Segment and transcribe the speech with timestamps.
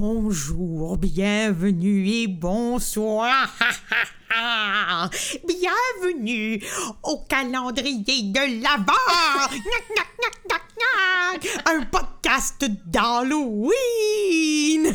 [0.00, 3.48] Bonjour, bienvenue et bonsoir.
[5.48, 6.62] Bienvenue
[7.02, 8.92] au calendrier de l'Avent.
[11.66, 13.72] Un podcast d'Halloween.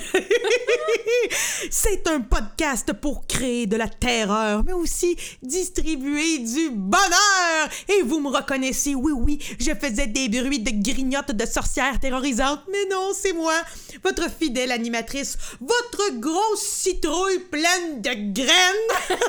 [1.71, 7.70] C'est un podcast pour créer de la terreur, mais aussi distribuer du bonheur.
[7.88, 12.61] Et vous me reconnaissez, oui, oui, je faisais des bruits de grignotes de sorcières terrorisantes,
[12.71, 13.56] mais non, c'est moi,
[14.04, 18.50] votre fidèle animatrice, votre grosse citrouille pleine de graines.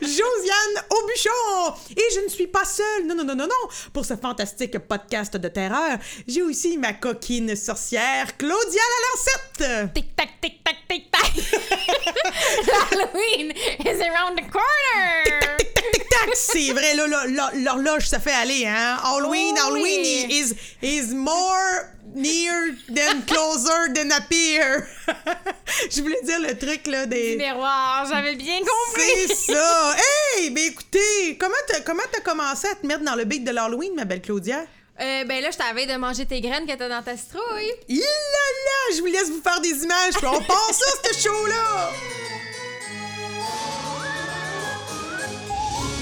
[0.00, 1.74] Josiane Aubuchon!
[1.96, 5.36] Et je ne suis pas seule, non, non, non, non, non, pour ce fantastique podcast
[5.36, 9.94] de terreur, j'ai aussi ma coquine sorcière, Claudia Lalancette!
[9.94, 11.30] Tic-tac, tic-tac, tic-tac.
[12.90, 13.52] Halloween
[13.86, 15.56] is around the corner.
[15.58, 18.98] Tic-tac, c'est vrai, là, là, là, l'horloge, ça fait aller, hein?
[19.04, 24.88] Halloween, Halloween is, is more near than closer than appear.
[25.90, 27.36] je voulais dire le truc, là, des...
[27.36, 29.28] Miroir, j'avais bien compris.
[29.28, 29.94] C'est ça!
[30.36, 30.50] Hey!
[30.50, 33.94] Ben écoutez, comment t'as, comment t'as commencé à te mettre dans le beat de l'Halloween,
[33.94, 34.64] ma belle Claudia?
[35.00, 37.72] Euh, ben là, je t'avais de manger tes graines que t'as dans ta citrouille.
[37.88, 38.94] Il là là!
[38.96, 41.90] Je vous laisse vous faire des images, puis on passe ça, ce show-là!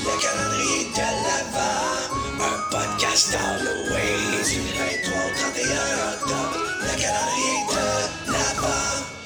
[0.04, 6.58] Le calendrier de l'Avent, un podcast Halloween du 23 au 31 octobre.
[6.80, 9.17] Le calendrier de l'Avent.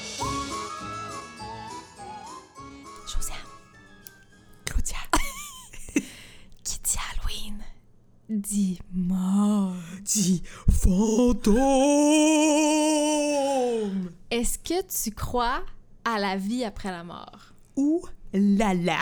[8.35, 9.75] Dis mort.
[10.01, 11.53] Dis fantôme!
[14.31, 15.61] Est-ce que tu crois
[16.03, 17.53] à la vie après la mort?
[17.75, 18.01] Ouh
[18.33, 18.99] là!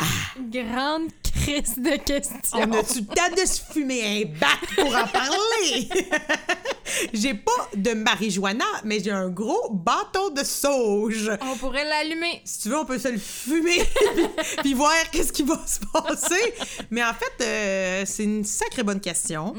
[0.49, 2.37] Grande crise de questions.
[2.53, 5.89] On a-tu le temps de se fumer un bat pour en parler?
[7.13, 11.31] j'ai pas de marijuana, mais j'ai un gros bâton de sauge.
[11.41, 12.41] On pourrait l'allumer.
[12.43, 13.81] Si tu veux, on peut se le fumer
[14.15, 14.25] puis,
[14.57, 16.53] puis voir qu'est-ce qui va se passer.
[16.89, 19.53] Mais en fait, euh, c'est une sacrée bonne question.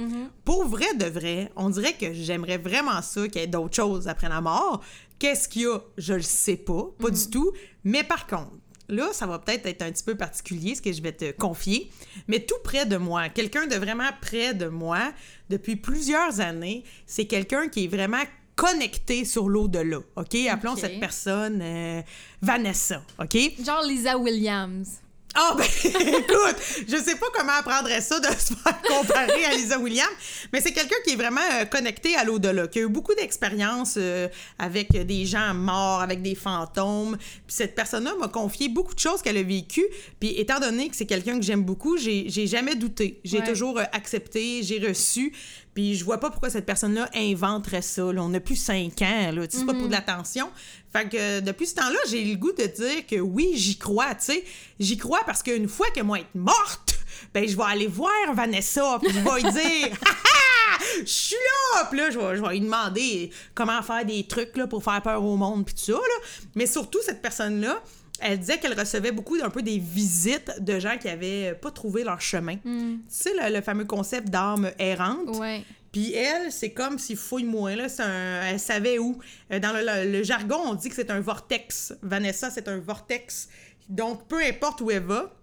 [0.44, 4.08] Pour vrai de vrai, on dirait que j'aimerais vraiment ça qu'il y ait d'autres choses
[4.08, 4.82] après la mort.
[5.18, 5.78] Qu'est-ce qu'il y a?
[5.96, 7.52] Je le sais pas, pas du tout.
[7.84, 8.50] Mais par contre,
[8.92, 11.90] là, ça va peut-être être un petit peu particulier, ce que je vais te confier,
[12.28, 15.12] mais tout près de moi, quelqu'un de vraiment près de moi,
[15.50, 18.22] depuis plusieurs années, c'est quelqu'un qui est vraiment
[18.54, 20.34] connecté sur l'au-delà, OK?
[20.48, 22.02] Appelons cette personne euh,
[22.42, 23.36] Vanessa, OK?
[23.64, 25.01] Genre Lisa Williams.
[25.34, 26.56] Ah ben écoute,
[26.86, 30.10] je sais pas comment apprendre ça de se faire comparer à Lisa Williams,
[30.52, 33.94] mais c'est quelqu'un qui est vraiment euh, connecté à l'au-delà, qui a eu beaucoup d'expérience
[33.96, 34.28] euh,
[34.58, 37.16] avec des gens morts, avec des fantômes.
[37.18, 39.86] Puis cette personne-là m'a confié beaucoup de choses qu'elle a vécues.
[40.20, 43.18] Puis étant donné que c'est quelqu'un que j'aime beaucoup, j'ai jamais douté.
[43.24, 43.46] J'ai Ouais.
[43.48, 45.32] toujours euh, accepté, j'ai reçu.
[45.74, 48.12] Puis je vois pas pourquoi cette personne-là inventerait ça.
[48.12, 48.22] là.
[48.22, 49.46] On a plus cinq ans, là.
[49.48, 50.50] C'est pas pour de l'attention.
[50.92, 54.14] Fait que euh, depuis ce temps-là, j'ai le goût de dire que oui, j'y crois,
[54.14, 54.44] tu sais.
[54.78, 56.98] J'y crois parce qu'une fois que moi être morte,
[57.32, 60.78] ben je vais aller voir Vanessa, puis je vais lui dire «Ha, ha!
[61.00, 64.54] Je suis là!» Puis là, je vais, je vais lui demander comment faire des trucs
[64.56, 66.26] là, pour faire peur au monde, puis tout ça, là.
[66.54, 67.82] Mais surtout, cette personne-là,
[68.22, 72.04] elle disait qu'elle recevait beaucoup un peu des visites de gens qui avaient pas trouvé
[72.04, 72.56] leur chemin.
[72.56, 75.36] Tu sais, le, le fameux concept d'âme errante.
[75.38, 75.64] Ouais.
[75.90, 78.42] Puis elle, c'est comme si fouille-moi, là, c'est un...
[78.44, 79.18] elle savait où.
[79.52, 81.92] Euh, Dans le, le- le jargon, on dit que c'est un vortex.
[82.02, 83.48] Vanessa, c'est un vortex.
[83.88, 85.34] Donc, peu importe où elle va,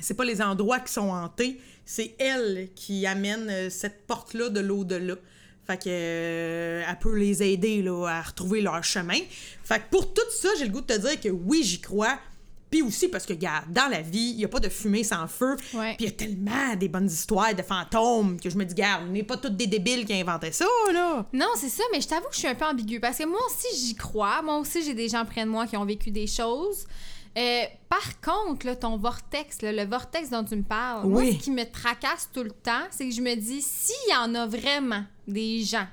[0.00, 4.58] c'est pas les endroits qui sont hantés, c'est elle qui amène euh, cette porte-là de
[4.60, 5.14] l'au-delà.
[5.66, 9.18] Fait que euh, elle peut les aider là, à retrouver leur chemin.
[9.64, 12.18] Fait que pour tout ça, j'ai le goût de te dire que oui, j'y crois.
[12.70, 15.28] Puis aussi parce que, regarde, dans la vie, il n'y a pas de fumée sans
[15.28, 15.56] feu.
[15.56, 19.04] Puis il y a tellement des bonnes histoires de fantômes que je me dis, garde,
[19.08, 21.24] on n'est pas toutes des débiles qui inventaient ça, là.
[21.32, 23.40] Non, c'est ça, mais je t'avoue que je suis un peu ambiguë parce que moi
[23.46, 24.42] aussi, j'y crois.
[24.42, 26.86] Moi aussi, j'ai des gens près de moi qui ont vécu des choses.
[27.36, 31.36] Euh, par contre, là, ton vortex, là, le vortex dont tu me parles, moi, ce
[31.36, 34.46] qui me tracasse tout le temps, c'est que je me dis, s'il y en a
[34.46, 35.86] vraiment des gens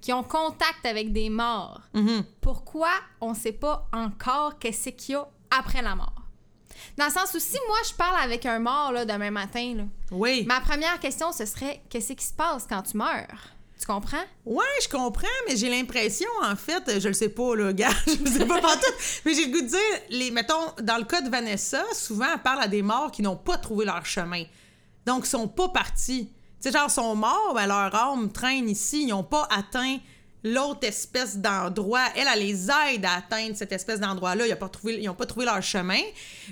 [0.00, 2.24] qui ont contact avec des morts, Mhm.
[2.40, 6.12] pourquoi on sait pas encore qu'est-ce qu'il y a après la mort?
[6.96, 9.84] Dans le sens où si moi, je parle avec un mort là, demain matin, là,
[10.10, 10.44] Oui.
[10.46, 13.52] ma première question, ce serait, qu'est-ce qui se passe quand tu meurs?
[13.78, 14.24] Tu comprends?
[14.44, 18.24] Ouais, je comprends, mais j'ai l'impression, en fait, je le sais pas, là, gars, je
[18.24, 18.92] le sais pas partout,
[19.24, 22.42] mais j'ai le goût de dire, les, mettons, dans le cas de Vanessa, souvent, elle
[22.42, 24.42] parle à des morts qui n'ont pas trouvé leur chemin.
[25.06, 26.28] Donc, ils sont pas partis.
[26.60, 29.98] Tu sais, genre, sont morts, ben, leur âme traîne ici, ils n'ont pas atteint
[30.44, 32.04] l'autre espèce d'endroit.
[32.16, 34.46] Elle, elle les aide à atteindre cette espèce d'endroit-là.
[34.46, 36.00] Ils n'ont pas, trouvé- ils ont pas trouvé leur chemin.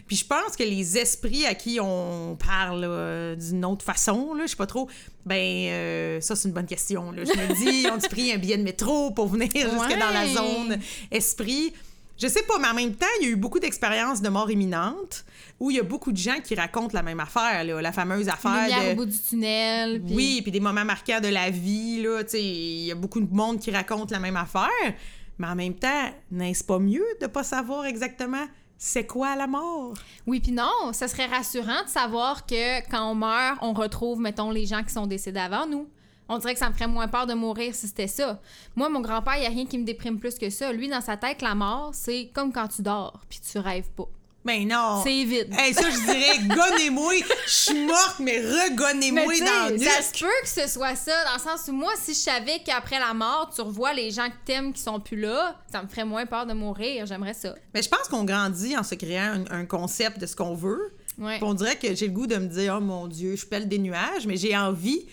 [0.06, 4.44] Puis je pense que les esprits à qui on parle euh, d'une autre façon, là,
[4.47, 4.88] je sais pas trop,
[5.25, 7.11] ben euh, ça, c'est une bonne question.
[7.12, 7.23] Là.
[7.25, 10.79] Je me dis, on pris un billet de métro pour venir jusque dans la zone
[11.11, 11.73] esprit?
[12.18, 14.50] Je sais pas, mais en même temps, il y a eu beaucoup d'expériences de mort
[14.50, 15.24] imminente
[15.60, 18.28] où il y a beaucoup de gens qui racontent la même affaire, là, la fameuse
[18.28, 18.92] affaire Lumière de...
[18.92, 20.02] au bout du tunnel.
[20.10, 23.58] Oui, puis des moments marquants de la vie, là, il y a beaucoup de monde
[23.58, 24.94] qui raconte la même affaire,
[25.38, 28.46] mais en même temps, n'est-ce pas mieux de pas savoir exactement
[28.78, 29.94] c'est quoi la mort?
[30.26, 34.50] Oui, puis non, ça serait rassurant de savoir que quand on meurt, on retrouve, mettons,
[34.50, 35.88] les gens qui sont décédés avant nous.
[36.28, 38.40] On dirait que ça me ferait moins peur de mourir si c'était ça.
[38.75, 40.73] Moi, mon grand-père, il n'y a rien qui me déprime plus que ça.
[40.73, 44.08] Lui, dans sa tête, la mort, c'est comme quand tu dors, puis tu rêves pas.
[44.46, 45.00] Ben non!
[45.02, 45.52] C'est vide.
[45.58, 47.14] Hey, ça, je dirais, gonnez-moi,
[47.46, 51.25] je suis morte, mais Mais regonnez-moi dans le ça se peut que ce soit ça,
[51.25, 54.28] dans le sens où moi, si je savais qu'après la mort, tu revois les gens
[54.28, 57.06] que t'aimes qui sont plus là, ça me ferait moins peur de mourir.
[57.06, 57.56] J'aimerais ça.
[57.75, 60.94] Mais je pense qu'on grandit en se créant un, un concept de ce qu'on veut.
[61.19, 61.40] Ouais.
[61.43, 63.78] On dirait que j'ai le goût de me dire, oh mon Dieu, je pèle des
[63.78, 65.06] nuages, mais j'ai envie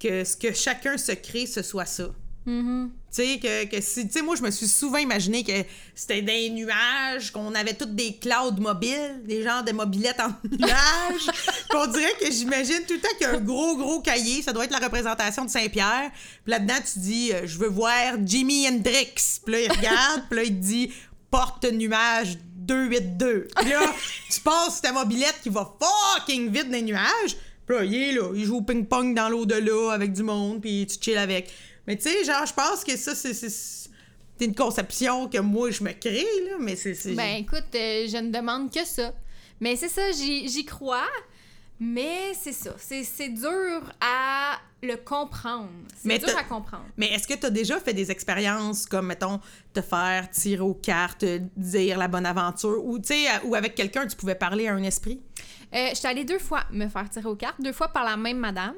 [0.00, 2.08] que ce que chacun se crée, ce soit ça.
[2.48, 2.92] Mhm.
[3.14, 5.52] Tu sais, que, que si, tu sais, moi, je me suis souvent imaginé que
[5.94, 10.28] c'était des nuages, qu'on avait toutes des clouds mobiles, des genres de mobilettes en
[10.58, 11.26] nuages.
[11.68, 14.42] Puis on dirait que j'imagine tout le temps qu'il y a un gros, gros cahier,
[14.42, 16.10] ça doit être la représentation de Saint-Pierre.
[16.44, 19.40] Puis là-dedans, tu dis, euh, je veux voir Jimi Hendrix.
[19.44, 20.92] Puis là, il regarde, puis là, il te dit,
[21.30, 23.48] porte nuage 282.
[23.56, 23.80] Puis là,
[24.30, 27.36] tu passes ta mobilette qui va fucking vite dans les nuages.
[27.68, 30.86] Puis là, il est là, il joue au ping-pong dans l'au-delà avec du monde, puis
[30.86, 31.52] tu chill avec.
[31.86, 33.88] Mais tu sais, genre, je pense que ça, c'est-
[34.40, 36.94] une conception que moi, je me crée, là, mais c'est...
[37.14, 39.12] Ben écoute, euh, je ne demande que ça.
[39.60, 41.08] Mais c'est ça, j'y crois.
[41.80, 42.74] Mais c'est ça.
[42.78, 44.37] C'est dur à
[44.82, 45.68] le comprendre.
[46.04, 46.84] Mais C'est dur à comprendre.
[46.96, 49.40] Mais est-ce que tu as déjà fait des expériences comme, mettons,
[49.72, 51.24] te faire tirer aux cartes,
[51.56, 53.00] dire la bonne aventure, ou,
[53.44, 55.20] ou avec quelqu'un, tu pouvais parler à un esprit?
[55.74, 58.38] Euh, J'étais allée deux fois me faire tirer aux cartes, deux fois par la même
[58.38, 58.76] madame.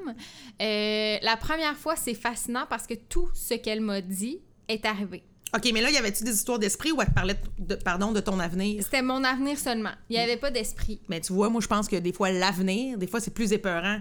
[0.61, 5.23] Euh, la première fois, c'est fascinant parce que tout ce qu'elle m'a dit est arrivé.
[5.55, 8.21] OK, mais là, y avait-tu des histoires d'esprit ou elle te parlait, de, pardon, de
[8.21, 8.81] ton avenir?
[8.83, 9.91] C'était mon avenir seulement.
[10.09, 11.01] Il n'y avait pas d'esprit.
[11.09, 13.99] Mais tu vois, moi, je pense que des fois, l'avenir, des fois, c'est plus épeurant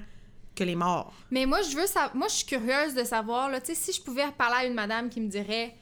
[0.55, 1.13] que les morts.
[1.31, 4.57] Mais moi, je veux moi, je suis curieuse de savoir, là, si je pouvais parler
[4.57, 5.75] à une madame qui me dirait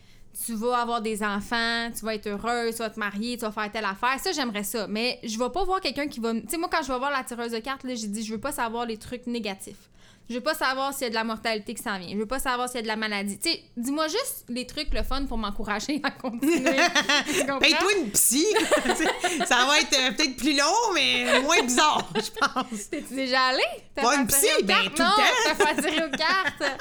[0.45, 3.51] tu vas avoir des enfants, tu vas être heureuse, tu vas te marier, tu vas
[3.51, 4.87] faire telle affaire, ça, j'aimerais ça.
[4.87, 6.33] Mais je vais pas voir quelqu'un qui va.
[6.35, 8.41] Tu sais, moi, quand je vais voir la tireuse de cartes, j'ai dit je veux
[8.41, 9.91] pas savoir les trucs négatifs.
[10.29, 12.11] Je veux pas savoir s'il y a de la mortalité qui s'en vient.
[12.13, 13.39] Je veux pas savoir s'il y a de la maladie.
[13.39, 16.61] Tu sais, dis-moi juste les trucs le fun pour m'encourager à continuer.
[17.61, 18.47] Paye-toi une psy!
[19.47, 22.91] Ça va être euh, peut-être plus long, mais moins bizarre, je pense.
[22.91, 23.63] T'es-tu déjà allé?
[23.95, 25.23] Pas une psy, ben, tout le non, temps.
[25.45, 26.79] t'as fait tirer aux cartes.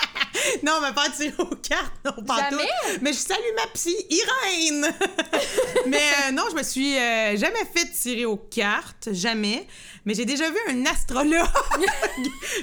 [0.63, 2.59] Non, mais pas tirer aux cartes, non, pas tout.
[3.01, 4.93] Mais je salue ma psy, Irène!
[5.87, 5.97] mais
[6.27, 9.65] euh, non, je me suis euh, jamais fait tirer aux cartes, jamais.
[10.05, 11.45] Mais j'ai déjà vu un astrologue.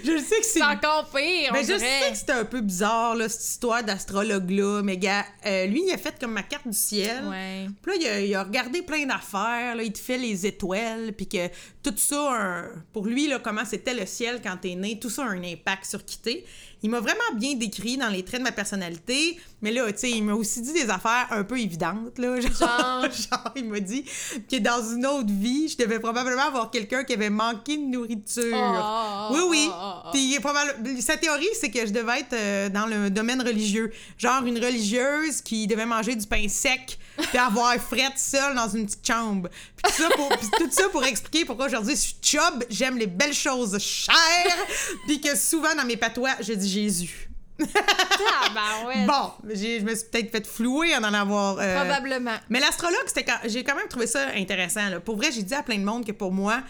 [0.05, 1.79] je sais que c'est C'est encore pire, on Mais je dirait.
[1.79, 4.83] sais que c'était un peu bizarre, là, cette histoire d'astrologue-là.
[4.83, 7.25] Mais gars, euh, lui, il a fait comme ma carte du ciel.
[7.29, 7.67] Ouais.
[7.83, 9.75] Puis là, il a, il a regardé plein d'affaires.
[9.77, 11.13] Là, il te fait les étoiles.
[11.17, 11.49] Puis que
[11.85, 15.23] tout ça, un- pour lui, là, comment c'était le ciel quand t'es né, tout ça
[15.25, 16.45] a un impact sur qui t'es.
[16.83, 19.39] Il m'a vraiment bien décrit dans les traits de ma personnalité.
[19.63, 22.19] Mais là, tu sais, il m'a aussi dit des affaires un peu évidentes.
[22.19, 23.03] Là, genre, Genre?
[23.11, 24.05] genre, il m'a dit
[24.51, 28.53] que dans une autre vie, je devais probablement avoir quelqu'un qui avait manqué de nourriture.
[28.55, 29.69] Oh, oui, oui.
[29.71, 30.11] oh, oh, oh.
[30.13, 33.91] Puis Sa théorie, c'est que je devais être euh, dans le domaine religieux.
[34.19, 38.85] Genre une religieuse qui devait manger du pain sec puis avoir frette seule dans une
[38.87, 39.49] petite chambre.
[39.77, 43.07] Puis tout ça pour, tout ça pour expliquer pourquoi aujourd'hui je suis chub, j'aime les
[43.07, 44.15] belles choses chères,
[45.07, 47.29] puis que souvent dans mes patois, je dis Jésus.
[47.61, 49.07] Ah, ben ouais.
[49.07, 51.59] Bon, je me suis peut-être fait flouer en en avoir...
[51.61, 52.35] euh, Probablement.
[52.49, 53.39] mais l'astrologue, c'était quand...
[53.47, 54.89] j'ai quand même trouvé ça intéressant.
[54.89, 55.01] Là.
[55.01, 56.63] Pour vrai, j'ai dit à plein de monde que pour moi,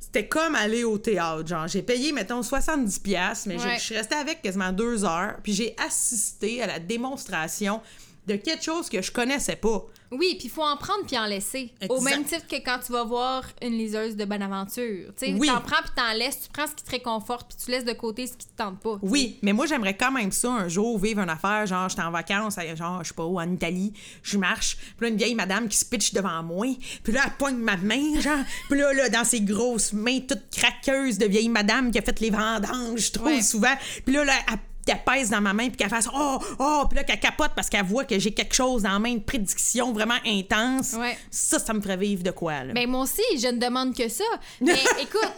[0.00, 1.46] c'était comme aller au théâtre.
[1.46, 5.36] Genre, j'ai payé, mettons, 70$, piastres, mais je- je, suis restée avec quasiment deux heures,
[5.42, 7.80] puis j'ai assisté à la démonstration
[8.26, 9.84] de quelque chose que je connaissais pas.
[10.12, 11.72] Oui, puis il faut en prendre puis en laisser.
[11.88, 15.12] Au même titre que quand tu vas voir une liseuse de bonne aventure.
[15.18, 15.48] Tu Oui.
[15.48, 16.42] t'en prends puis t'en laisses.
[16.42, 18.78] Tu prends ce qui te réconforte puis tu laisses de côté ce qui te tente
[18.78, 18.98] pas.
[19.02, 22.12] Oui, mais moi, j'aimerais quand même ça un jour, vivre une affaire, genre, j'étais en
[22.12, 23.92] vacances, genre, je sais pas où, en Italie,
[24.22, 26.68] je marche, puis là, une vieille madame qui se pitche devant moi,
[27.02, 28.38] puis là, elle poigne ma main, genre,
[28.70, 32.20] puis là, là, dans ses grosses mains toutes craqueuses de vieille madame qui a fait
[32.20, 33.42] les vendanges trop Ouais.
[33.42, 36.84] souvent, puis là, là, elle qu'elle pèse dans ma main puis qu'elle fasse oh oh
[36.88, 39.22] puis là qu'elle capote parce qu'elle voit que j'ai quelque chose dans la main une
[39.22, 41.18] prédiction vraiment intense Ouais.
[41.30, 42.72] ça ça me ferait vivre de quoi là?
[42.72, 44.24] Ben moi aussi, je ne demande que ça.
[44.60, 45.32] Mais écoute,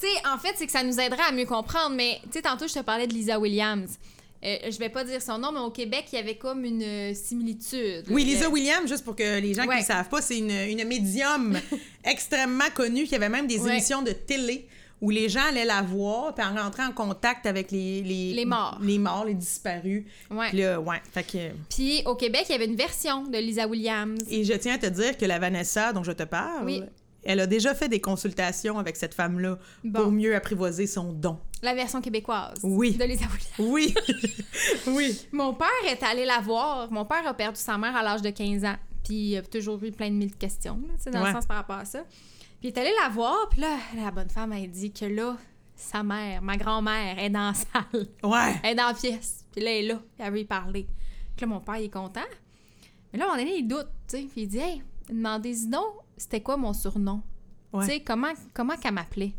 [0.00, 1.96] tu sais, en fait, c'est que ça nous aiderait à mieux comprendre.
[1.96, 3.98] Mais tu sais, tantôt, je te parlais de Lisa Williams.
[4.44, 6.82] euh, je vais pas dire son nom, mais au Québec, il y avait comme une
[6.84, 8.04] euh, similitude.
[8.08, 10.50] Oui, Lisa Euh, Williams, juste pour que les gens qui ne savent pas, c'est une,
[10.52, 11.58] une médium
[12.04, 13.72] extrêmement connue qui avait même des Ouais.
[13.72, 14.68] émissions de télé
[15.00, 18.44] où les gens allaient la voir puis en rentraient en contact avec les, les, Les
[18.44, 18.78] morts.
[18.82, 20.04] Les morts, les disparus.
[20.30, 20.48] Ouais.
[20.48, 21.00] Puis là, ouais.
[21.12, 21.50] Fait que...
[21.70, 24.18] Puis au Québec, il y avait une version de Lisa Williams.
[24.30, 26.82] Et je tiens à te dire que la Vanessa dont je te parle, Oui.
[27.22, 30.02] elle a déjà fait des consultations avec cette femme-là Bon.
[30.02, 31.38] pour mieux apprivoiser son don.
[31.62, 32.92] La version québécoise Oui.
[32.96, 33.54] de Lisa Williams.
[33.58, 33.94] Oui,
[34.88, 35.18] oui.
[35.32, 36.90] Mon père est allé la voir.
[36.90, 38.76] Mon père a perdu sa mère à l'âge de 15 ans.
[39.04, 41.28] Puis il a toujours eu plein de mille questions, là, dans Ouais.
[41.28, 42.04] le sens par rapport à ça.
[42.60, 45.36] Puis il est allé la voir, puis là, la bonne femme a dit que là,
[45.76, 48.06] sa mère, ma grand-mère, est dans la salle.
[48.22, 48.60] Ouais.
[48.64, 49.44] Elle est dans la pièce.
[49.52, 49.94] Puis là, elle est là.
[49.94, 50.86] puis Elle veut y parler.
[51.36, 52.20] Puis là, mon père, il est content.
[53.12, 54.22] Mais là, à un moment donné, il doute, tu sais.
[54.24, 55.86] Puis il dit, hey, demandez-y donc,
[56.16, 57.22] c'était quoi mon surnom?
[57.72, 57.86] Ouais.
[57.86, 59.34] Tu sais, comment, comment qu'elle m'appelait?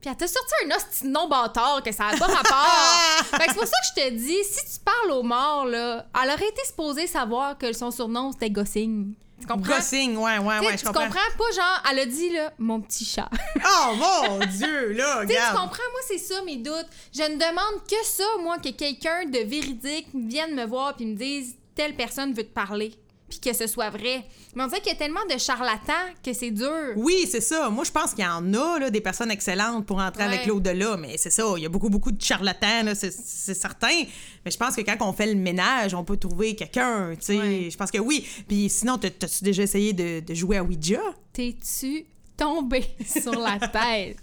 [0.00, 3.24] Puis elle t'a sorti un hostie nom bâtard que ça n'a pas rapport.
[3.24, 6.06] fait que c'est pour ça que je te dis, si tu parles aux morts, là,
[6.22, 9.14] elle aurait été supposée savoir que son surnom, c'était Gossing.
[9.42, 9.74] Tu comprends?
[9.76, 11.02] Gossing, ouais, ouais, ouais, je tu comprends.
[11.04, 13.28] comprends pas, genre, elle a dit, là, mon petit chat.
[13.64, 15.56] Oh mon Dieu, là, Tu sais, tu regarde.
[15.56, 16.86] comprends, moi, c'est ça mes doutes.
[17.14, 21.14] Je ne demande que ça, moi, que quelqu'un de véridique vienne me voir puis me
[21.16, 22.94] dise telle personne veut te parler.
[23.32, 24.24] Puis que ce soit vrai.
[24.54, 26.70] Mais on dirait qu'il y a tellement de charlatans que c'est dur.
[26.96, 27.70] Oui, c'est ça.
[27.70, 30.34] Moi, je pense qu'il y en a, là, des personnes excellentes pour entrer Ouais.
[30.34, 31.44] avec l'au-delà, mais c'est ça.
[31.56, 34.02] Il y a beaucoup, beaucoup de charlatans, là, c'est, c'est certain.
[34.44, 37.38] Mais je pense que quand on fait le ménage, on peut trouver quelqu'un, tu sais.
[37.38, 37.68] Ouais.
[37.70, 38.26] Je pense que oui.
[38.46, 41.00] Puis sinon, t'as- t'as-tu déjà essayé de, de jouer à Ouija?
[41.32, 42.04] T'es-tu
[42.36, 44.18] tombé sur la tête?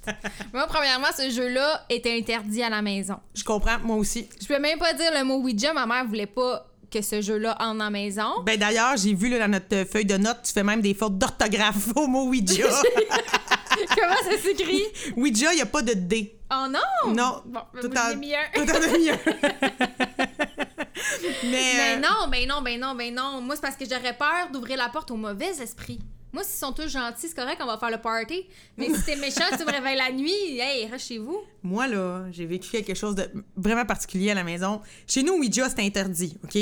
[0.54, 3.16] moi, premièrement, ce jeu-là était interdit à la maison.
[3.34, 4.28] Je comprends, moi aussi.
[4.40, 5.74] Je peux même pas dire le mot Ouija.
[5.74, 8.42] Ma mère voulait pas que ce jeu-là dans la maison.
[8.46, 11.18] Ben d'ailleurs, j'ai vu là, dans notre feuille de notes, tu fais même des fautes
[11.18, 12.64] d'orthographe au mot Ouija.
[13.96, 14.84] Comment ça s'écrit?
[15.16, 16.36] Ouija, il n'y a pas de D.
[16.52, 17.14] Oh non!
[17.14, 17.42] Non.
[17.46, 18.40] Bon, ben, Tout en- mis un.
[18.54, 19.18] Tout en a mis un.
[21.44, 23.42] Mais, Mais euh, non, ben non, ben non, ben non.
[23.42, 26.00] Moi, c'est parce que j'aurais peur d'ouvrir la porte aux mauvais esprits.
[26.32, 28.46] Moi, s'ils sont tous gentils, c'est correct, on va faire le party.
[28.78, 31.42] Mais si t'es méchant, tu me réveilles la nuit, hey, reste chez vous.
[31.64, 34.82] Moi, là, j'ai vécu quelque chose de vraiment particulier à la maison.
[35.08, 36.58] Chez nous, Ouija, c'est interdit, OK?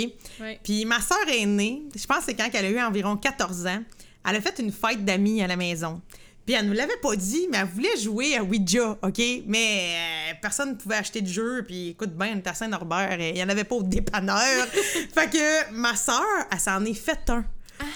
[0.63, 3.83] Puis ma sœur aînée, je pense que c'est quand elle a eu environ 14 ans,
[4.27, 6.01] elle a fait une fête d'amis à la maison.
[6.45, 9.21] Puis elle nous l'avait pas dit, mais elle voulait jouer à Ouija, OK?
[9.47, 11.63] Mais euh, personne ne pouvait acheter de jeu.
[11.67, 14.65] Puis écoute bien, on était à Saint-Norbert, et il y en avait pas au dépanneur.
[15.13, 17.43] fait que ma sœur, elle s'en est fait un.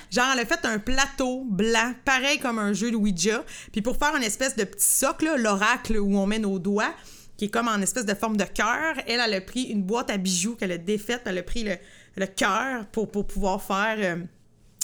[0.10, 3.44] Genre, elle a fait un plateau blanc, pareil comme un jeu de Ouija.
[3.72, 6.94] Puis pour faire une espèce de petit socle, l'oracle où on met nos doigts,
[7.38, 10.10] qui est comme en espèce de forme de cœur, elle, elle a pris une boîte
[10.10, 11.76] à bijoux qu'elle a défaite, elle a pris le,
[12.16, 14.24] le cœur pour, pour pouvoir faire euh,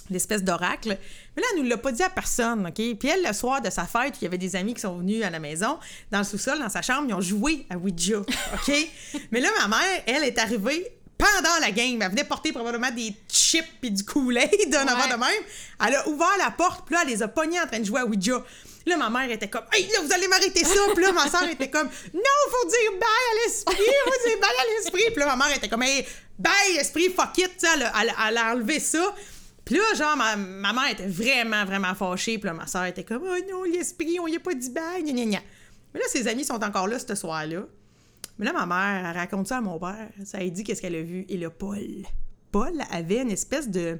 [0.10, 0.98] l'espèce d'oracle.
[1.36, 2.74] Mais là, elle nous l'a pas dit à personne, OK?
[2.74, 5.24] Puis elle, le soir de sa fête, il y avait des amis qui sont venus
[5.24, 5.78] à la maison,
[6.12, 8.20] dans le sous-sol, dans sa chambre, ils ont joué à Ouija,
[8.54, 8.72] OK?
[9.32, 12.02] Mais là, ma mère, elle, est arrivée pendant la game.
[12.02, 14.92] Elle venait porter probablement des chips puis du Kool-Aid d'un Ouais.
[14.92, 15.44] avant de même.
[15.88, 18.02] Elle a ouvert la porte, puis là, elle les a pognés en train de jouer
[18.02, 18.44] à Ouija.
[18.86, 20.80] Là, ma mère était comme, hey, là, vous allez m'arrêter ça.
[20.96, 22.22] Puis là, ma soeur était comme, non,
[22.52, 25.04] faut dire bye à l'esprit, faut dire bye à l'esprit.
[25.12, 26.06] Puis là, ma mère était comme, hey,
[26.40, 27.52] bye, l'esprit, fuck it.
[27.58, 29.14] Tu sais, Elle, a- elle, a- elle a enlevé ça.
[29.66, 32.38] Puis là, genre, ma, ma mère était vraiment, vraiment fâchée.
[32.38, 35.04] Puis là, ma soeur était comme, oh non, l'esprit, on y a pas dit bye,
[35.04, 35.40] gna, gna, gna.
[35.94, 37.64] Mais là, ses amis sont encore là ce soir-là.
[38.38, 40.10] Mais là, ma mère, elle raconte ça à mon père.
[40.24, 41.26] Ça a dit qu'est-ce qu'elle a vu.
[41.30, 42.04] Et là, Paul.
[42.52, 43.98] Paul avait une espèce de,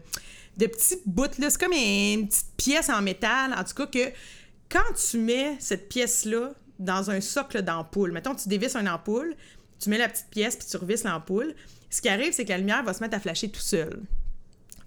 [0.58, 1.50] de petit bout, là.
[1.50, 3.54] C'est comme une petite pièce en métal.
[3.54, 4.12] En tout cas, que
[4.70, 9.36] quand tu mets cette pièce-là dans un socle d'ampoule, mettons, tu dévisses une ampoule,
[9.80, 11.54] tu mets la petite pièce, puis tu revisses l'ampoule,
[11.90, 14.02] ce qui arrive, c'est que la lumière va se mettre à flasher tout seul.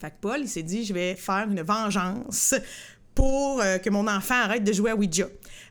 [0.01, 2.55] Fait que Paul, il s'est dit, je vais faire une vengeance
[3.15, 5.27] pour euh, que mon enfant arrête de jouer à Ouija.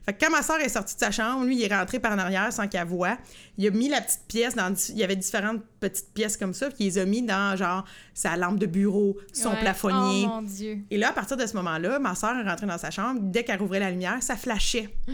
[0.06, 2.12] Fait que quand ma soeur est sortie de sa chambre, lui, il est rentré par
[2.14, 3.18] en arrière sans qu'elle voie.
[3.58, 4.74] Il a mis la petite pièce dans...
[4.90, 7.86] Il y avait différentes petites pièces comme ça, puis il les a mis dans, genre,
[8.14, 9.60] sa lampe de bureau, son Ouais.
[9.60, 10.26] plafonnier.
[10.26, 10.80] Oh mon Dieu.
[10.90, 13.20] Et là, à partir de ce moment-là, ma soeur est rentrée dans sa chambre.
[13.24, 14.90] Dès qu'elle rouvrait la lumière, ça flashait.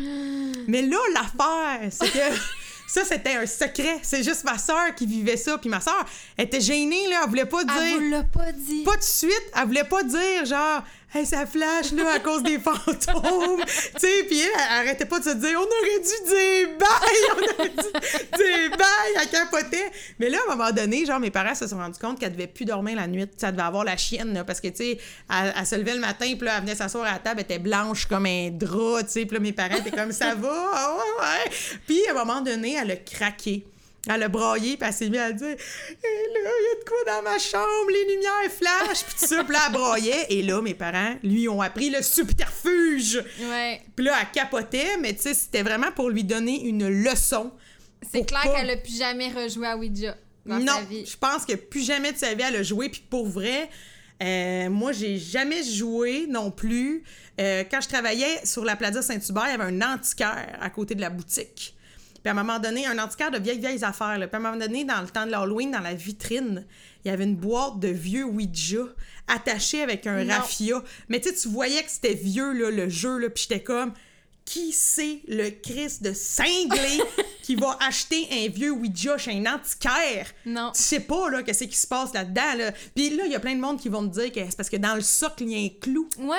[0.68, 2.36] Mais là, l'affaire, c'est que
[2.88, 4.00] ça, c'était un secret.
[4.02, 5.58] C'est juste ma soeur qui vivait ça.
[5.58, 6.06] Puis ma soeur
[6.38, 7.22] était gênée, là.
[7.24, 7.98] Elle voulait pas Elle dire.
[8.00, 8.84] vous l'a pas dit.
[8.84, 9.44] Pas de suite.
[9.56, 10.84] Elle voulait pas dire, genre,
[11.16, 13.64] hey, ça flash, là, à cause des fantômes.
[13.66, 17.20] tu sais, puis elle, elle arrêtait pas de se dire, on aurait dû dire bye,
[17.32, 19.92] on aurait dû dire bye, elle capotait.
[20.20, 22.48] Mais là, à un moment donné, genre, mes parents se sont rendus compte qu'elle devait
[22.48, 23.26] plus dormir la nuit.
[23.38, 24.98] Ça devait avoir la chienne, là, parce que, tu sais,
[25.30, 27.60] elle, se levait le matin, puis là, elle venait s'asseoir à la table, elle était
[27.60, 30.98] blanche comme un drap, tu sais, puis là, mes parents étaient comme, ça va.
[31.88, 33.66] Puis, à un moment donné, elle a craqué.
[34.08, 36.90] Elle a braillé, puis elle s'est mise à dire Eh là, il y a de
[36.90, 39.44] quoi dans ma chambre, les lumières flashent, puis tout ça.
[39.44, 40.26] Puis là, elle braillait.
[40.30, 43.24] Et là, mes parents, lui, ont appris le subterfuge.
[43.40, 43.82] Ouais.
[43.96, 47.52] Puis là, elle capotait, mais tu sais, c'était vraiment pour lui donner une leçon.
[48.12, 50.16] C'est clair pas- qu'elle a plus jamais rejoué à Ouija.
[50.46, 51.06] dans non, sa vie.
[51.06, 52.90] je pense que plus jamais de sa vie elle a joué.
[52.90, 53.68] Puis pour vrai,
[54.22, 57.04] euh, moi, j'ai jamais joué non plus.
[57.42, 60.94] Euh, quand je travaillais sur la Plaza Saint-Hubert, il y avait un antiquaire à côté
[60.96, 61.75] de la boutique.
[62.26, 64.18] Puis à un moment donné, un antiquaire de vieilles, vieilles affaires.
[64.18, 64.28] là.
[64.28, 66.66] Puis à un moment donné, dans le temps de l'Halloween, dans la vitrine,
[67.04, 68.80] il y avait une boîte de vieux Ouija
[69.28, 70.34] attachée avec un Non.
[70.34, 70.82] raffia.
[71.08, 73.94] Mais tu sais, tu voyais que c'était vieux, là, le jeu, là, puis j'étais comme...
[74.46, 77.00] Qui c'est le Christ de cinglé
[77.42, 80.32] qui va acheter un vieux Ouija chez un antiquaire?
[80.46, 80.72] Non.
[80.76, 82.72] Tu sais pas, là, qu'est-ce qui se passe là-dedans, là.
[82.96, 84.70] Puis là, il y a plein de monde qui vont me dire que c'est parce
[84.70, 86.08] que dans le socle, il y a un clou.
[86.20, 86.38] Ouais.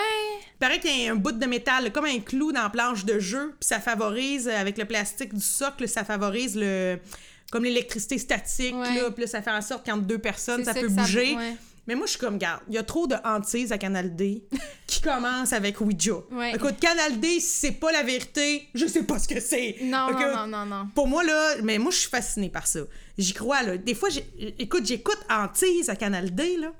[0.54, 3.04] Il paraît qu'il y a un bout de métal, comme un clou dans la planche
[3.04, 6.98] de jeu, puis ça favorise, euh, avec le plastique du socle, ça favorise le...
[7.50, 8.94] comme l'électricité statique, Ouais.
[8.94, 11.34] là, puis là, ça fait en sorte qu'entre deux personnes, ça, peut ça- bouger.
[11.34, 11.56] ouais.
[11.86, 14.44] Mais moi, je suis comme, garde, il y a trop de hantises à Canal D
[14.86, 16.14] qui commencent avec Ouija.
[16.32, 16.54] Ouais.
[16.54, 19.76] Écoute, Canal D, si c'est pas la vérité, je sais pas ce que c'est.
[19.82, 20.88] Non, non, non, non, non.
[20.94, 22.80] Pour moi, là, mais moi, je suis fascinée par ça.
[23.16, 23.76] J'y crois, là.
[23.76, 24.08] Des fois,
[24.58, 26.72] écoute, j'écoute Antise à Canal D, là.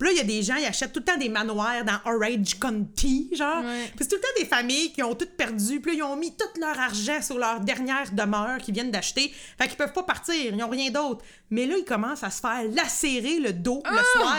[0.00, 1.98] Puis là, il y a des gens, ils achètent tout le temps des manoirs dans
[2.10, 3.62] Orange County, genre.
[3.62, 3.84] Ouais.
[3.94, 5.78] Puis c'est tout le temps des familles qui ont tout perdu.
[5.80, 9.30] Puis là, ils ont mis tout leur argent sur leur dernière demeure qu'ils viennent d'acheter.
[9.58, 11.22] Fait qu'ils peuvent pas partir, ils n'ont rien d'autre.
[11.50, 13.90] Mais là, ils commencent à se faire lacérer le dos Ah!
[13.92, 14.38] le soir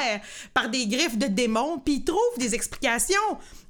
[0.54, 1.78] par des griffes de démons.
[1.78, 3.16] Puis ils trouvent des explications.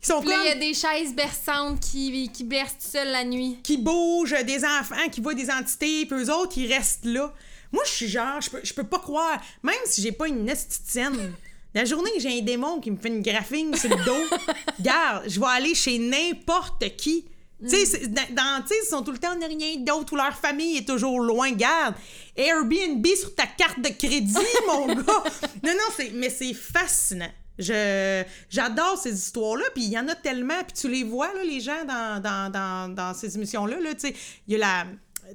[0.01, 2.87] Ils sont Puis là, comme il y a des chaises berçantes qui, qui bercent tout
[2.91, 3.59] seules la nuit.
[3.63, 7.33] qui bougent, des enfants qui voient des entités, puis eux autres, ils restent là.
[7.73, 10.47] Moi, je suis genre, je peux, je peux pas croire, même si j'ai pas une
[10.49, 11.33] esthéticienne,
[11.73, 14.37] la journée que j'ai un démon qui me fait une graphine sur le dos,
[14.79, 17.25] garde, je vais aller chez n'importe qui.
[17.63, 20.87] Tu sais, dans, sais, ils sont tout le temps, rien d'autre, ou leur famille est
[20.87, 21.51] toujours loin.
[21.51, 21.93] Garde,
[22.35, 24.33] Airbnb sur ta carte de crédit,
[24.67, 25.23] mon gars.
[25.63, 27.29] Non, non, c'est, mais c'est fascinant.
[27.59, 31.43] Je, j'adore ces histoires-là, puis il y en a tellement, puis tu les vois, là,
[31.43, 34.15] les gens, dans, dans, dans, dans ces émissions-là, là, tu sais,
[34.47, 34.85] il y a la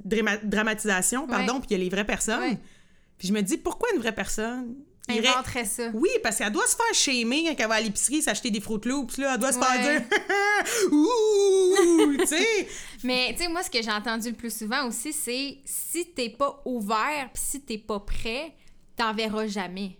[0.04, 2.40] drama- dramatisation, pardon, puis il y a les vraies personnes.
[2.40, 2.58] Ouais.
[3.18, 4.74] Puis je me dis, pourquoi une vraie personne
[5.08, 5.90] Inventerait ça.
[5.94, 8.80] Oui, parce qu'elle doit se faire shamer quand elle va à l'épicerie s'acheter des Fruit
[8.84, 9.34] Loops, là.
[9.34, 10.02] Elle doit se faire dire
[10.92, 12.68] «Ouh!» tu sais?
[13.04, 16.30] Mais tu sais, moi, ce que j'ai entendu le plus souvent aussi, c'est si t'es
[16.30, 18.52] pas ouvert pis si t'es pas prêt,
[18.96, 19.98] t'en verras jamais.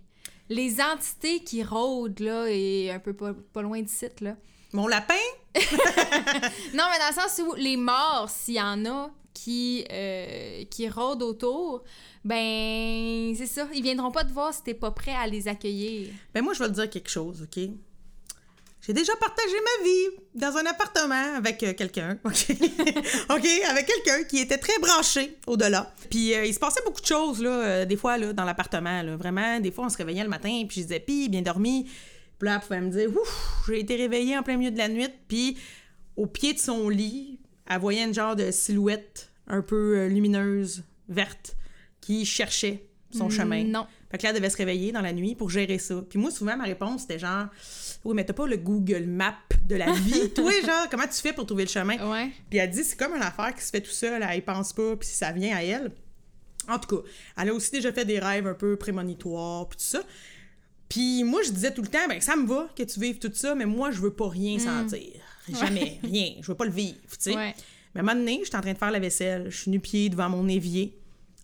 [0.49, 4.35] Les entités qui rôdent, là, et un peu pas, pas loin du site, là.
[4.73, 5.13] Mon lapin,
[5.55, 10.89] Non, mais dans le sens où les morts, s'il y en a qui, euh, qui
[10.89, 11.83] rôdent autour,
[12.25, 13.67] ben, c'est ça.
[13.73, 16.09] Ils viendront pas te voir si t'es pas prêt à les accueillir.
[16.33, 17.63] Ben moi, je vais te dire quelque chose, OK?
[18.85, 22.47] J'ai déjà partagé ma vie dans un appartement avec euh, quelqu'un, OK?
[23.29, 23.47] OK?
[23.69, 25.93] Avec quelqu'un qui était très branché au-delà.
[26.09, 29.17] Puis euh, il se passait beaucoup de choses, là, des fois, là, dans l'appartement, là.
[29.17, 31.83] Vraiment, des fois, on se réveillait le matin, puis je disais, puis bien dormi.
[32.39, 34.87] Puis là, elle pouvait me dire, ouf, j'ai été réveillée en plein milieu de la
[34.87, 35.57] nuit, puis
[36.15, 37.36] au pied de son lit,
[37.69, 41.55] elle voyait une genre de silhouette un peu euh, lumineuse, verte,
[42.01, 43.63] qui cherchait son chemin.
[43.63, 43.87] Non.
[44.11, 46.01] Fait que là, elle devait se réveiller dans la nuit pour gérer ça.
[46.09, 47.47] Puis moi, souvent, ma réponse, c'était genre,
[48.05, 50.29] oui, mais t'as pas le Google Map de la vie?
[50.35, 51.97] Toi, genre, comment tu fais pour trouver le chemin?
[52.09, 52.31] Ouais.
[52.49, 54.73] Puis elle dit, c'est comme une affaire qui se fait tout seul, elle y pense
[54.73, 55.91] pas, puis ça vient à elle.
[56.69, 59.85] En tout cas, elle a aussi déjà fait des rêves un peu prémonitoires, puis tout
[59.85, 60.01] ça.
[60.89, 63.31] Puis moi, je disais tout le temps, ben ça me va que tu vives tout
[63.33, 65.11] ça, mais moi, je veux pas rien sentir.
[65.53, 66.33] Jamais, rien.
[66.41, 67.35] Je veux pas le vivre, tu sais.
[67.35, 67.55] Ouais.
[67.93, 69.49] Mais à un moment donné, j'étais en train de faire la vaisselle.
[69.49, 70.97] Je suis nu-pied devant mon évier.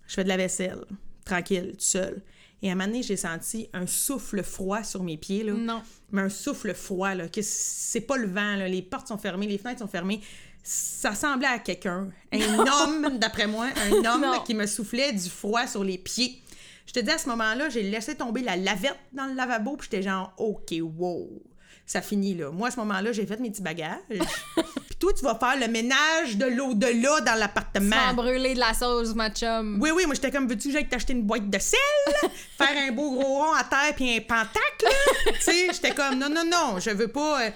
[0.07, 0.83] Je fais de la vaisselle,
[1.25, 2.21] tranquille, tout seul.
[2.61, 5.53] Et à un moment donné, j'ai senti un souffle froid sur mes pieds, là.
[5.53, 5.81] Non.
[6.11, 8.67] Mais un souffle froid, là, que c'est pas le vent, là.
[8.67, 10.21] Les portes sont fermées, les fenêtres sont fermées.
[10.63, 12.09] Ça ressemblait à quelqu'un.
[12.31, 16.41] Un homme, d'après moi, un homme qui me soufflait du froid sur les pieds.
[16.85, 19.89] Je te dis, à ce moment-là, j'ai laissé tomber la lavette dans le lavabo, puis
[19.91, 21.43] j'étais genre, OK, wow,
[21.85, 22.49] ça finit là.
[22.51, 23.97] Moi, à ce moment-là, j'ai fait mes petits bagages.
[24.55, 27.95] puis toi, tu vas faire le ménage de l'au-delà dans l'appartement.
[28.07, 29.79] Sans brûler de la sauce, ma chum.
[29.81, 31.79] Oui, oui, moi j'étais comme, veux-tu que j'aille t'acheter une boîte de sel?
[32.57, 34.87] faire un beau gros rond à terre puis un pentacle?
[35.25, 37.49] tu sais, j'étais comme, non, non, non, je veux pas, euh,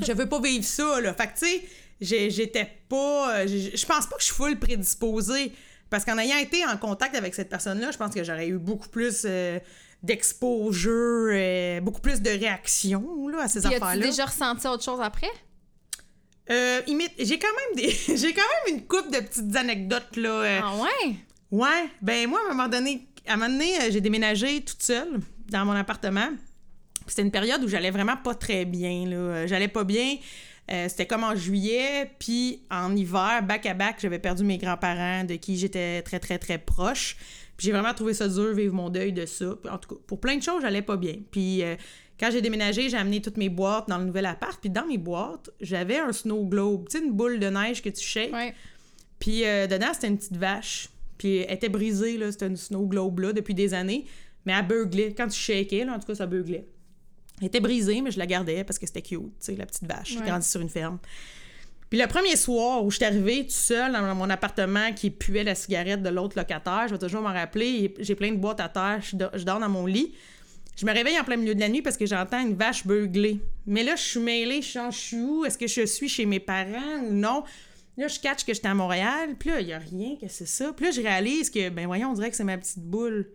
[0.00, 1.12] je veux pas vivre ça, là.
[1.14, 4.58] Fait que, tu sais, j'étais pas, euh, je je pense pas que je suis full
[4.58, 5.52] prédisposée.
[5.92, 8.88] Parce qu'en ayant été en contact avec cette personne-là, je pense que j'aurais eu beaucoup
[8.88, 9.58] plus euh,
[10.02, 14.06] d'exposure, euh, beaucoup plus de réaction là, à ces as-tu affaires-là.
[14.06, 15.30] déjà ressenti autre chose après?
[16.50, 16.80] Euh,
[17.18, 20.28] j'ai quand même des j'ai quand même une coupe de petites anecdotes là.
[20.30, 21.14] euh, Ah ouais?
[21.50, 24.82] Ouais, ben moi, à un moment donné, à un moment donné, euh, j'ai déménagé toute
[24.82, 26.30] seule dans mon appartement.
[27.06, 29.06] C'était une période où j'allais vraiment pas très bien.
[29.06, 29.46] Là.
[29.46, 30.16] J'allais pas bien.
[30.70, 35.24] Euh, C'était comme en juillet, puis en hiver, back à back, j'avais perdu mes grands-parents
[35.24, 37.16] de qui j'étais très, très, très proche.
[37.62, 39.54] J'ai vraiment trouvé ça dur, vivre mon deuil de ça.
[39.70, 41.14] En tout cas, pour plein de choses, j'allais pas bien.
[41.30, 41.76] Puis euh,
[42.18, 44.60] quand j'ai déménagé, j'ai amené toutes mes boîtes dans le nouvel appart.
[44.60, 47.88] Puis dans mes boîtes, j'avais un snow globe, tu sais, une boule de neige que
[47.88, 48.32] tu shakes.
[48.32, 48.52] Ouais.
[49.20, 50.88] Puis euh, dedans, c'était une petite vache.
[51.18, 54.06] Puis elle était brisée, là, c'était une snow globe-là, depuis des années.
[54.44, 55.14] Mais elle beuglait.
[55.14, 56.66] Quand tu shakais, là, en tout cas, ça beuglait.
[57.40, 59.84] Elle était brisée, mais je la gardais parce que c'était cute, tu sais, la petite
[59.84, 60.16] vache.
[60.16, 60.26] Ouais.
[60.26, 60.98] grandie sur une ferme.
[61.92, 65.44] Puis le premier soir où je suis arrivée tout seul dans mon appartement qui puait
[65.44, 68.70] la cigarette de l'autre locataire, je vais toujours m'en rappeler, j'ai plein de boîtes à
[68.70, 70.14] terre, je do- je dors dans mon lit.
[70.74, 73.40] Je me réveille en plein milieu de la nuit parce que j'entends une vache beugler.
[73.66, 75.44] Mais là, je suis mêlée, je change, je suis où?
[75.44, 77.44] Est-ce que je suis chez mes parents ou non?
[77.98, 80.48] Là, je catch que j'étais à Montréal, puis là, il n'y a rien, que c'est
[80.48, 80.72] ça.
[80.74, 83.28] Puis là, je réalise que, ben voyons, on dirait que c'est ma petite boule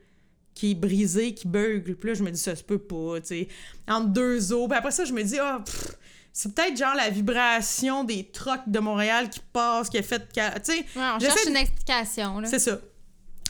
[0.56, 1.96] qui est brisée, qui beugle.
[1.96, 3.48] Puis là, je me dis, ça se peut pas, tu sais.
[3.88, 4.68] Entre deux eaux.
[4.68, 5.96] Puis après ça, je me dis, ah, pff,
[6.40, 10.20] c'est peut-être genre la vibration des trucks de Montréal qui passe, qui a fait.
[10.20, 12.42] Tu sais, Ouais, on cherche de- une explication.
[12.46, 12.78] C'est ça.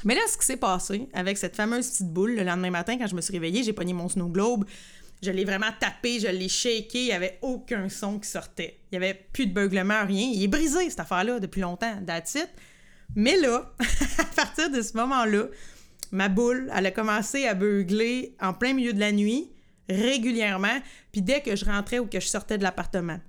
[0.05, 3.07] Mais là, ce qui s'est passé avec cette fameuse petite boule, le lendemain matin, quand
[3.07, 4.63] je me suis réveillée, j'ai pogné mon snow globe.
[5.21, 8.79] Je l'ai vraiment tapé, je l'ai shaké, il n'y avait aucun son qui sortait.
[8.91, 10.29] Il n'y avait plus de beuglement, rien.
[10.33, 12.47] Il est brisé, cette affaire-là, depuis longtemps, that's it.
[13.15, 13.73] Mais là,
[14.19, 15.47] à partir de ce moment-là,
[16.11, 19.49] ma boule, elle a commencé à beugler en plein milieu de la nuit,
[19.89, 20.79] régulièrement,
[21.11, 23.19] puis dès que je rentrais ou que je sortais de l'appartement.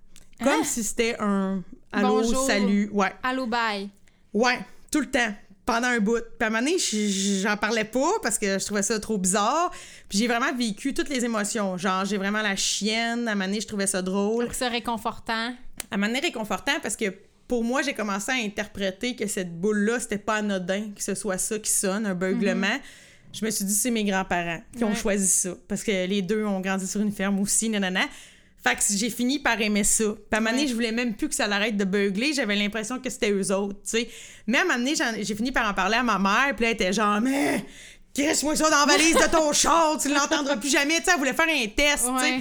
[0.43, 0.65] Comme Hein?
[0.65, 2.47] si c'était un allô, Bonjour.
[2.47, 3.13] salut, ouais.
[3.23, 3.89] Allô, bye.
[4.33, 4.59] Ouais,
[4.91, 5.35] tout le temps.
[5.67, 6.21] Pendant un bout.
[6.21, 9.71] Puis à un moment donné, j'en parlais pas parce que je trouvais ça trop bizarre.
[10.09, 11.77] Puis j'ai vraiment vécu toutes les émotions.
[11.77, 13.29] Genre, j'ai vraiment la chienne.
[13.29, 14.49] À un moment donné, je trouvais ça drôle.
[14.53, 15.53] C'est réconfortant.
[15.91, 17.13] À un moment donné, réconfortant parce que
[17.47, 21.37] pour moi, j'ai commencé à interpréter que cette boule-là, c'était pas anodin que ce soit
[21.37, 22.79] ça qui sonne, un beuglement.
[23.33, 24.95] Je me suis dit, c'est mes grands-parents qui ont Ouais.
[24.97, 25.51] choisi ça.
[25.69, 28.01] Parce que les deux ont grandi sur une ferme aussi, nanana.
[28.65, 30.05] Fait que j'ai fini par aimer ça.
[30.05, 32.33] Puis à un moment donné, je voulais même plus que ça l'arrête de beugler.
[32.33, 34.09] J'avais l'impression que c'était eux autres, tu sais.
[34.47, 36.55] Mais à un moment donné, j'ai fini par en parler à ma mère.
[36.57, 37.65] Puis là, elle était genre, mais...
[38.15, 40.97] Crisse-moi ça dans la valise de ton char, tu l'entendras plus jamais.
[40.99, 42.33] Tu sais, elle voulait faire un test, tu sais.
[42.37, 42.41] Ouais.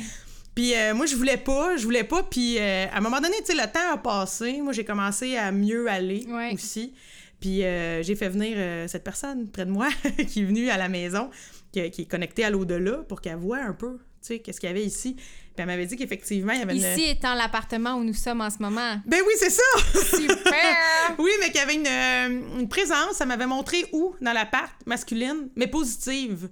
[0.55, 2.23] Puis euh, moi, je voulais pas, je voulais pas.
[2.23, 4.59] Puis euh, à un moment donné, tu sais, le temps a passé.
[4.63, 6.51] Moi, j'ai commencé à mieux aller Ouais.
[6.53, 6.93] aussi.
[7.39, 9.89] Puis euh, j'ai fait venir euh, cette personne près de moi
[10.27, 11.29] qui est venue à la maison,
[11.71, 14.69] qui, qui est connectée à l'au-delà pour qu'elle voie un peu, tu sais, qu'est-ce qu'il
[14.69, 15.13] y avait ici.
[15.13, 16.81] Puis elle m'avait dit qu'effectivement, il y avait une...
[16.81, 18.99] Ici étant l'appartement où nous sommes en ce moment.
[19.05, 19.63] Ben oui, c'est ça!
[19.93, 21.15] Super!
[21.19, 24.15] oui, mais qu'il y avait une, euh, une présence, ça m'avait montré où?
[24.21, 26.49] Dans l'appart, masculine, mais positive.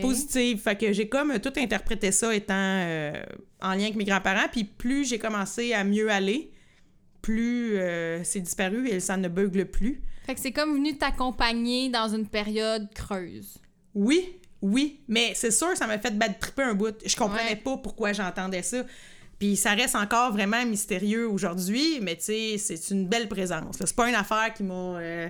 [0.00, 0.60] Positive.
[0.60, 3.12] Fait que j'ai comme tout interprété ça étant euh,
[3.62, 4.48] en lien avec mes grands-parents.
[4.50, 6.50] Puis plus j'ai commencé à mieux aller,
[7.22, 7.78] plus
[8.24, 10.02] c'est disparu et ça ne beugle plus.
[10.26, 13.58] Fait que c'est comme venu t'accompagner dans une période creuse.
[13.94, 16.94] Oui, oui, mais c'est sûr, ça m'a fait bad tripper un bout.
[17.04, 17.56] Je comprenais Ouais.
[17.56, 18.84] pas pourquoi j'entendais ça.
[19.38, 23.76] Puis ça reste encore vraiment mystérieux aujourd'hui, mais tu sais, c'est une belle présence.
[23.78, 24.74] C'est pas une affaire qui m'a.
[24.74, 25.28] euh,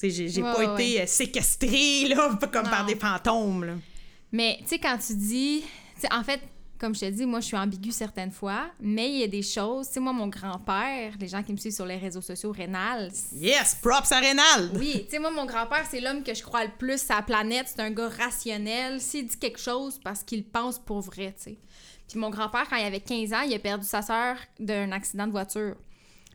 [0.00, 3.72] tu sais, j'ai Ouais, pas ouais, été euh, séquestrée, là, comme par des fantômes, là.
[4.30, 5.64] Mais tu sais, quand tu dis.
[5.96, 6.40] tu sais, en fait,
[6.78, 9.42] comme je te dis, moi, je suis ambiguë certaines fois, mais il y a des
[9.42, 9.88] choses.
[9.88, 13.10] Tu sais, moi, mon grand-père, les gens qui me suivent sur les réseaux sociaux, Rénal,
[13.32, 14.70] Yes, props à Rénal!
[14.74, 17.22] Oui, tu sais, moi, mon grand-père, c'est l'homme que je crois le plus à la
[17.22, 17.66] planète.
[17.68, 19.00] C'est un gars rationnel.
[19.00, 21.58] S'il dit quelque chose, parce qu'il pense pour vrai, tu sais.
[22.08, 25.26] Puis mon grand-père, quand il avait 15 ans, il a perdu sa sœur d'un accident
[25.26, 25.76] de voiture.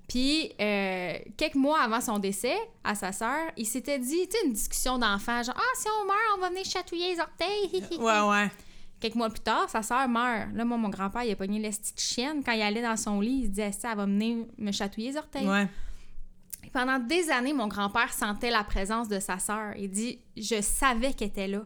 [0.07, 4.45] Puis, euh, quelques mois avant son décès, à sa sœur, il s'était dit, tu sais,
[4.45, 7.83] une discussion d'enfant, genre, ah, si on meurt, on va venir chatouiller les orteils.
[7.97, 8.51] Ouais, ouais.
[9.03, 10.53] Quelques mois plus tard, sa sœur meurt.
[10.53, 12.41] Là, moi, mon grand-père, il a pogné la petite chienne.
[12.41, 15.11] Quand il allait dans son lit, il se disait, ça, elle va venir me chatouiller
[15.11, 15.45] les orteils.
[15.45, 15.67] Ouais.
[16.71, 19.75] Pendant des années, mon grand-père sentait la présence de sa sœur.
[19.75, 21.65] Il dit Je savais qu'elle était là.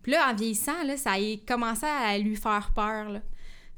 [0.00, 3.10] Puis là, en vieillissant, là, ça a commencé à lui faire peur.
[3.10, 3.20] Là.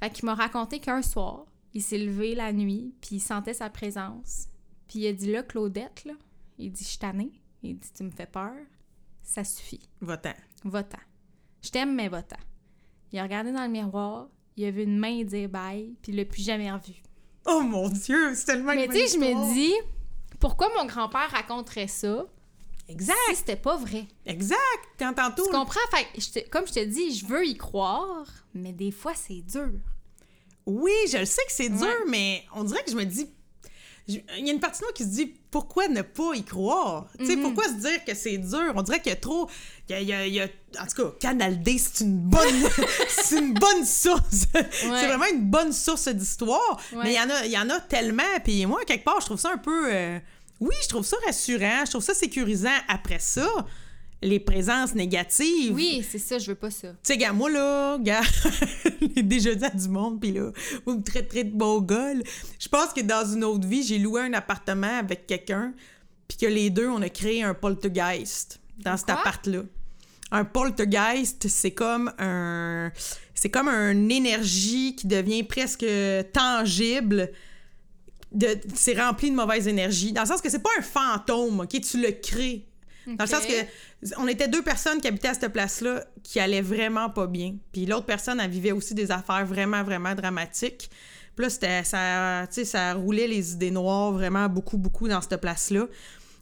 [0.00, 3.70] Fait qu'il m'a raconté qu'un soir, il s'est levé la nuit, puis il sentait sa
[3.70, 4.46] présence.
[4.86, 6.14] Puis il a dit Là, Claudette, là,
[6.58, 7.32] il dit Je suis tannée.
[7.64, 8.54] Il dit Tu me fais peur.
[9.24, 9.88] Ça suffit.
[10.00, 10.34] Va-t'en.
[10.62, 11.00] Va-t'en.
[11.60, 12.36] Je t'aime, mais va-t'en.
[13.12, 16.16] Il a regardé dans le miroir, il a vu une main dire bye, puis il
[16.16, 16.94] l'a plus jamais revu.
[17.46, 19.72] Oh mon Dieu, c'est tellement Mais tu sais, je me dis,
[20.38, 22.26] pourquoi mon grand-père raconterait ça
[22.88, 24.06] Exact, si c'était pas vrai?
[24.26, 24.58] exact.
[24.98, 25.44] Quand tantôt.
[25.44, 25.80] Tu comprends?
[25.92, 29.70] Fait je comme je te dis, je veux y croire, mais des fois, c'est dur.
[30.66, 33.30] Oui, je le sais que c'est dur, mais on dirait que je me dis.
[34.38, 37.06] Il y a une partie de moi qui se dit pourquoi ne pas y croire?
[37.18, 37.42] Tu sais, Mhm.
[37.42, 38.72] pourquoi se dire que c'est dur?
[38.74, 39.48] On dirait qu'il y a trop.
[39.88, 40.48] il y a- il y a- il y a-
[40.80, 42.40] En tout cas, Canal D, c'est une bonne.
[43.08, 44.46] c'est une bonne source.
[44.52, 46.80] C'est vraiment une bonne source d'histoire.
[46.92, 47.00] Ouais.
[47.04, 48.22] Mais il y, en a, il y en a tellement.
[48.44, 49.92] Puis moi, quelque part, je trouve ça un peu.
[49.92, 50.18] euh,
[50.60, 51.84] Oui, je trouve ça rassurant.
[51.86, 52.68] Je trouve ça sécurisant.
[52.86, 53.48] Après ça,
[54.22, 55.72] les présences négatives.
[55.72, 56.88] Oui, c'est ça, je veux pas ça.
[56.88, 58.20] Tu sais, gars, moi, là, gars,
[59.16, 60.50] j'ai déjà dit à du monde, puis là,
[60.84, 62.22] vous me traiterez de mongol.
[62.58, 65.72] Je pense que dans une autre vie, j'ai loué un appartement avec quelqu'un,
[66.28, 69.62] puis que les deux, on a créé un poltergeist dans cet appart-là.
[70.30, 72.92] Un poltergeist, c'est comme un...
[73.34, 75.86] C'est comme une énergie qui devient presque
[76.32, 77.32] tangible.
[78.32, 80.12] De, c'est rempli de mauvaise énergie.
[80.12, 81.80] Dans le sens que c'est pas un fantôme, OK?
[81.80, 82.69] Tu le crées.
[83.16, 86.62] Dans le sens que on était deux personnes qui habitaient à cette place-là qui allaient
[86.62, 87.56] vraiment pas bien.
[87.72, 90.90] Puis l'autre personne, elle vivait aussi des affaires vraiment, vraiment dramatiques.
[91.36, 95.86] Puis là, c'était, ça, ça roulait les idées noires vraiment beaucoup, beaucoup dans cette place-là.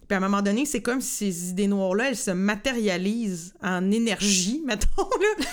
[0.07, 3.91] Puis à un moment donné, c'est comme si ces idées noires-là, elles se matérialisent en
[3.91, 5.45] énergie, mettons, là.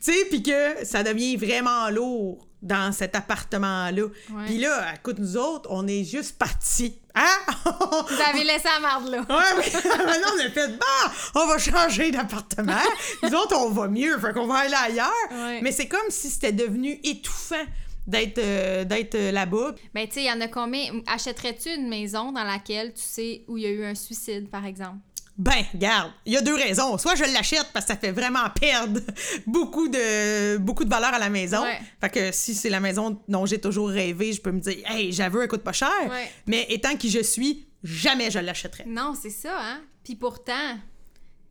[0.00, 4.02] tu sais, puis que ça devient vraiment lourd dans cet appartement-là.
[4.46, 6.98] Puis là, écoute, nous autres, on est juste partis.
[7.14, 7.54] Hein?
[7.64, 9.20] Vous avez laissé la marde là.
[9.20, 9.26] Ouais,
[9.58, 12.72] mais maintenant, on a fait, bah, on va changer d'appartement.
[13.22, 15.10] Nous autres, on va mieux, fait qu'on va aller ailleurs.
[15.30, 15.60] Ouais.
[15.62, 17.64] Mais c'est comme si c'était devenu étouffant
[18.06, 19.74] d'être euh, d'être euh, là-bas.
[19.94, 21.00] Ben, tu sais, il y en a combien?
[21.06, 24.66] Achèterais-tu une maison dans laquelle tu sais où il y a eu un suicide, par
[24.66, 24.98] exemple?
[25.38, 26.96] Ben, regarde, il y a deux raisons.
[26.96, 29.00] Soit je l'achète parce que ça fait vraiment perdre
[29.46, 31.62] beaucoup de, beaucoup de valeur à la maison.
[31.62, 31.78] Ouais.
[32.00, 35.12] Fait que si c'est la maison dont j'ai toujours rêvé, je peux me dire, hey,
[35.12, 35.90] j'avoue, elle coûte pas cher.
[36.08, 36.30] Ouais.
[36.46, 38.84] Mais étant qui je suis, jamais je l'achèterais.
[38.86, 39.80] Non, c'est ça, hein?
[40.02, 40.78] Puis pourtant,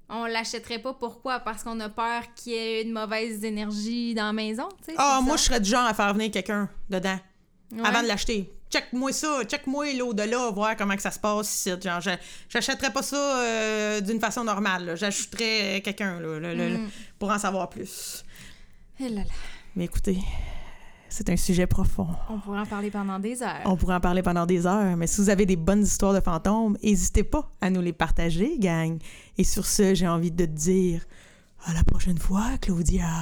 [0.10, 0.94] on l'achèterait pas.
[0.94, 1.40] Pourquoi?
[1.42, 4.96] Parce qu'on a peur qu'il y ait une mauvaise énergie dans la maison, tu sais?
[4.98, 7.20] Ah, moi, je serais du genre à faire venir quelqu'un dedans.
[7.72, 7.82] Ouais.
[7.84, 8.52] avant de l'acheter.
[8.76, 11.72] Check-moi ça, check-moi l'au-delà, voir comment que ça se passe ici.
[11.82, 12.02] Genre,
[12.50, 14.96] j'achèterais pas ça euh, d'une façon normale.
[14.98, 16.90] J'ajouterais quelqu'un Mm.
[17.18, 18.26] pour en savoir plus.
[19.00, 19.28] Eh là là.
[19.78, 20.18] Mais écoutez,
[21.08, 22.10] c'est un sujet profond.
[22.30, 23.62] On pourrait en parler pendant des heures.
[23.64, 26.20] On pourrait en parler pendant des heures, mais si vous avez des bonnes histoires de
[26.20, 28.98] fantômes, n'hésitez pas à nous les partager, gang.
[29.38, 31.06] Et sur ce, j'ai envie de te dire
[31.66, 33.22] à la prochaine fois, Claudia.